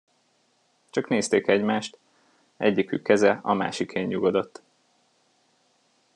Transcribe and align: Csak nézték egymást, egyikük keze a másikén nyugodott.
Csak 0.89 1.07
nézték 1.07 1.47
egymást, 1.47 1.97
egyikük 2.57 3.03
keze 3.03 3.39
a 3.43 3.53
másikén 3.53 4.07
nyugodott. 4.07 4.61